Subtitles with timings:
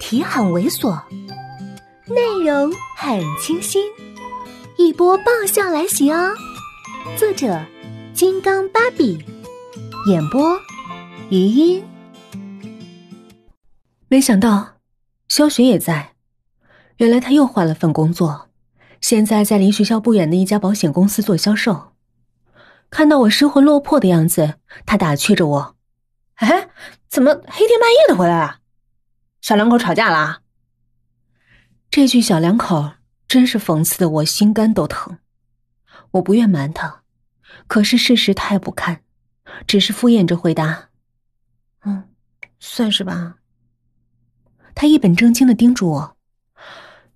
[0.00, 1.00] 题很猥琐，
[2.08, 3.84] 内容很清新，
[4.76, 6.34] 一波爆笑来袭哦！
[7.16, 7.64] 作者：
[8.14, 9.22] 金刚芭比，
[10.08, 10.58] 演播：
[11.28, 11.84] 余音。
[14.08, 14.66] 没想到
[15.28, 16.14] 肖雪也在，
[16.96, 18.48] 原来他又换了份工作，
[19.02, 21.92] 现在在离学校不远的一家保险公司做销售。
[22.88, 24.54] 看到我失魂落魄的样子，
[24.86, 25.76] 他打趣着我
[26.36, 26.68] ：“哎，
[27.08, 28.59] 怎么黑天半夜的回来了？
[29.40, 30.40] 小两口吵架了？”
[31.90, 32.92] 这句“小两口”
[33.26, 35.18] 真是讽刺的我心肝都疼。
[36.12, 37.02] 我不愿瞒他，
[37.66, 39.00] 可是事实太不堪，
[39.66, 40.88] 只是敷衍着回答
[41.84, 42.04] ：“嗯，
[42.58, 43.36] 算是吧。”
[44.74, 46.16] 他一本正经的叮嘱我：“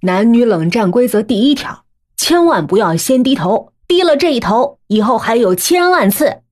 [0.00, 1.84] 男女冷战规则第一条，
[2.16, 6.42] 千万不要先低头。”低了这一头，以后还有千万次。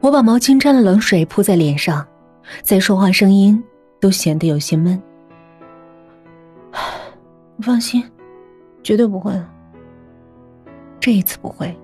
[0.00, 2.06] 我把毛巾沾了冷水铺在脸上，
[2.62, 3.64] 再说话声音
[4.04, 5.02] 都显得有些闷。
[7.62, 8.04] 放心，
[8.82, 9.32] 绝对不会。
[11.00, 11.74] 这一次不会，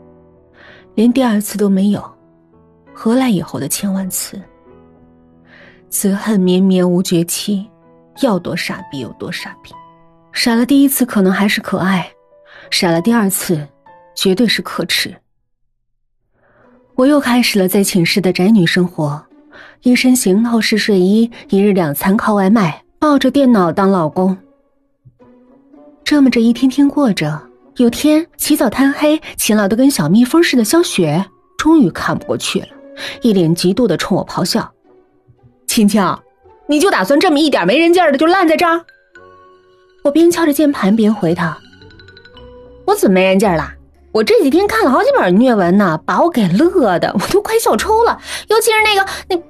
[0.94, 2.04] 连第二次都没有，
[2.92, 4.38] 何来以后的千万次？
[5.88, 7.66] 此恨绵绵无绝期，
[8.20, 9.72] 要多傻逼有多傻逼。
[10.30, 12.06] 傻了第一次可能还是可爱，
[12.70, 13.66] 傻了第二次。
[14.14, 15.16] 绝对是可耻。
[16.96, 19.24] 我又开始了在寝室的宅女生活，
[19.82, 24.36] 一身行头是睡衣，一日两餐靠外卖，抱着电脑当老公。
[26.04, 27.40] 这么着一天天过着，
[27.76, 31.24] 有天起早贪黑、勤劳的跟小蜜蜂似的，肖雪
[31.56, 32.68] 终于看不过去了，
[33.22, 34.70] 一脸嫉妒的冲我咆哮
[35.66, 36.02] ：“青青，
[36.66, 38.84] 你就打算这么一点没人劲儿的就烂在这儿？”
[40.04, 41.56] 我边敲着键盘边回他
[42.86, 43.74] ：“我怎么没人劲儿了？”
[44.12, 48.20] 我这几天看了好几本虐文呢，把我给乐的，我都快笑抽了。
[48.48, 49.40] 尤其是那个那，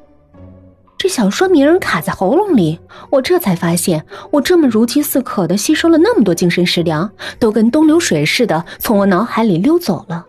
[1.01, 10.27] 这小说名卡在喉咙里，我这才发现，我这么如饥似渴的吸收了那么多精神食粮，都跟东流水似的从我脑海里溜走了，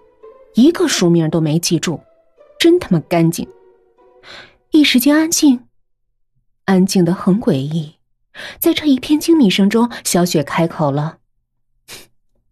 [0.54, 2.00] 一个书名都没记住，
[2.58, 3.46] 真他妈干净。
[4.70, 5.66] 一时间安静，
[6.64, 7.96] 安静的很诡异。
[8.58, 11.18] 在这一片静谧声中，小雪开口了：“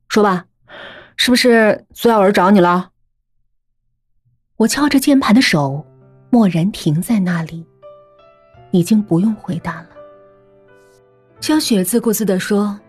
[0.10, 0.44] 说吧。”
[1.16, 2.90] 是不是苏耀文找你了？
[4.58, 5.86] 我敲着键盘的手
[6.32, 7.66] 蓦然停在那里，
[8.72, 9.88] 已经不用回答了。
[11.40, 12.80] 江雪自顾自的说：“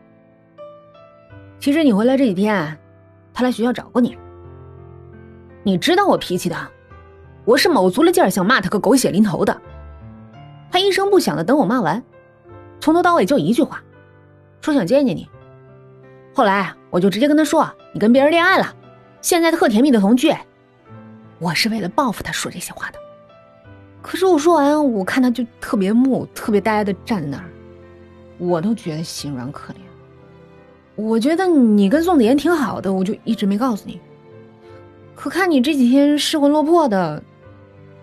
[1.58, 2.78] 其实你回来这几天，
[3.32, 4.16] 他来学校找过你。
[5.62, 6.56] 你知道我脾气的，
[7.44, 9.60] 我是卯足了劲儿想骂他个狗血淋头的。
[10.70, 12.02] 他一声不响的等我骂完，
[12.80, 13.82] 从头到尾就一句话，
[14.60, 15.28] 说想见见你。
[16.34, 18.72] 后来我就直接跟他说。”你跟别人恋爱了，
[19.20, 20.32] 现在特甜蜜的同居。
[21.40, 22.98] 我是为了报复他说这些话的。
[24.02, 27.44] 可是我说完，我看他就特别木、特别呆的站在那儿，
[28.38, 29.76] 我都觉得心软可怜。
[30.96, 34.00] 我觉得你跟宋子妍挺好的，我就一直没告诉你。
[35.14, 37.22] 可看你这几天失魂落魄的，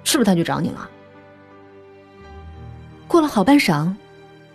[0.04, 0.90] 是不是他去找你了？
[3.08, 3.92] 过了好半晌，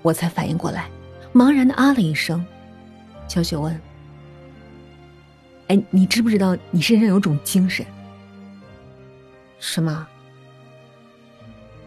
[0.01, 0.89] 我才反应过来，
[1.35, 2.45] 茫然的啊了一声。
[3.27, 3.81] 小雪问。
[5.69, 7.85] 哎，你知不知道你身上有种精神？
[9.59, 10.07] 什么？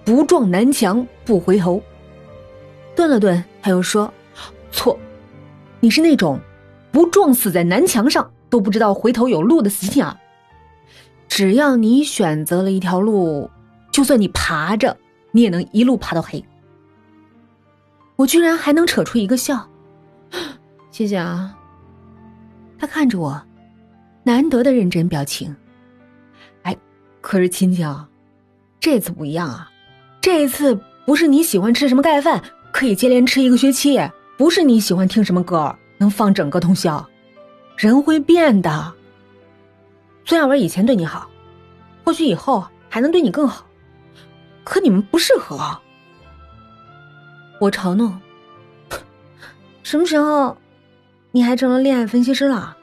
[0.05, 1.81] 不撞南墙不回头。
[2.95, 4.13] 顿了顿，他又说
[4.71, 4.97] ：“错，
[5.81, 6.39] 你是那种
[6.91, 10.15] 不撞死在南墙上都不知道回头有路的死鸟。
[11.27, 13.49] 只要你选择了一条路，
[13.91, 14.95] 就算你爬着，
[15.31, 16.45] 你也能一路爬到黑。”
[18.15, 19.67] 我居然还能扯出一个笑，
[20.91, 21.57] 谢谢啊。
[22.77, 23.41] 他看着我。
[24.27, 25.55] 难得的认真表情，
[26.63, 26.75] 哎，
[27.21, 27.87] 可是亲亲，
[28.79, 29.69] 这次不一样啊！
[30.25, 30.75] 这一次
[31.05, 32.41] 不是你喜欢吃什么盖饭
[32.71, 34.01] 可以接连吃一个学期，
[34.35, 37.07] 不是你喜欢听什么歌能放整个通宵，
[37.77, 38.91] 人会变的。
[40.25, 41.29] 孙亚文以前对你好，
[42.03, 43.67] 或许以后还能对你更好，
[44.63, 45.59] 可你们不适合。
[47.61, 48.19] 我嘲弄，
[49.83, 50.57] 什么时候
[51.29, 52.75] 你还成了恋爱分析师了？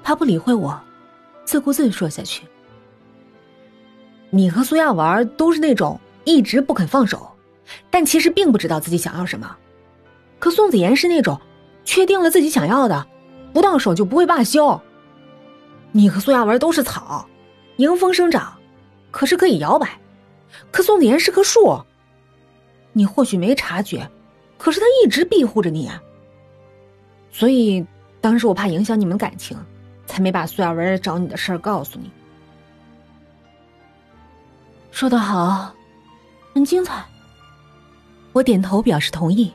[0.00, 0.80] 他不理会我，
[1.44, 2.44] 自顾自说下去。
[4.34, 7.30] 你和苏亚文都是那种一直不肯放手，
[7.90, 9.56] 但其实并不知道自己想要什么。
[10.38, 11.38] 可宋子妍是那种
[11.84, 13.06] 确定了自己想要的，
[13.52, 14.80] 不到手就不会罢休。
[15.90, 17.28] 你和苏亚文都是草，
[17.76, 18.54] 迎风生长，
[19.10, 20.00] 可是可以摇摆。
[20.70, 21.82] 可宋子妍是棵树，
[22.94, 24.10] 你或许没察觉，
[24.56, 25.90] 可是他一直庇护着你。
[27.30, 27.84] 所以
[28.20, 29.56] 当时我怕影响你们感情。
[30.04, 32.10] 才没把苏亚文找你的事儿告诉你。
[34.92, 35.74] 说得好，
[36.54, 37.04] 很精彩。
[38.32, 39.52] 我点头表示同意。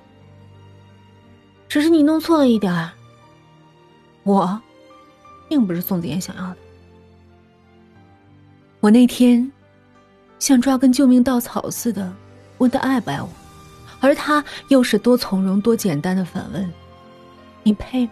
[1.69, 2.89] 只是你弄错了一点，
[4.23, 4.59] 我，
[5.47, 6.57] 并不是宋子妍想要的。
[8.79, 9.49] 我那天，
[10.39, 12.13] 像抓根救命稻草似的
[12.57, 13.29] 问他爱不爱我，
[13.99, 16.69] 而他又是多从容、多简单的反问
[17.63, 18.11] ：“你配吗？”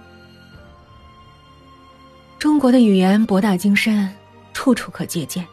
[2.40, 4.14] 中国的语言博大精深，
[4.54, 5.46] 处处可借鉴。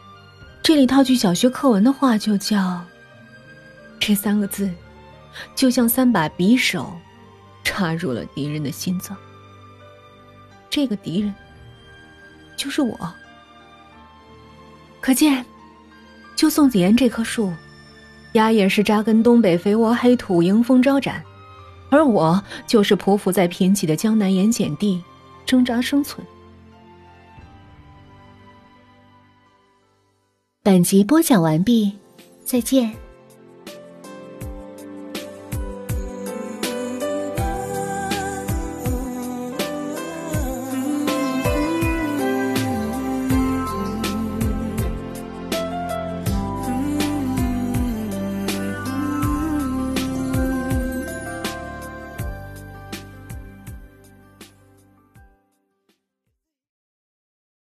[0.63, 2.81] 这里套句小学课文的话，就叫
[3.99, 4.71] “这三个字，
[5.53, 6.91] 就像三把匕首。”
[7.65, 9.17] 插入了敌人的心脏。
[10.69, 11.33] 这个敌人
[12.57, 13.13] 就是我。
[14.99, 15.43] 可见，
[16.35, 17.51] 就宋子妍这棵树，
[18.33, 21.15] 芽也是扎根东北肥沃黑土，迎风招展；
[21.89, 25.01] 而我就是匍匐在贫瘠的江南盐碱地，
[25.45, 26.25] 挣扎生存。
[30.65, 31.91] 本集播讲完毕，
[32.45, 33.02] 再见。